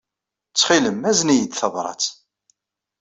[0.49, 2.03] Ttxil-m, azen-iyi-d tabṛat.